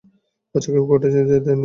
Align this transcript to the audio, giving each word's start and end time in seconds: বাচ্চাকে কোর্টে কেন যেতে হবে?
বাচ্চাকে 0.55 0.79
কোর্টে 0.89 1.07
কেন 1.09 1.25
যেতে 1.29 1.49
হবে? 1.49 1.59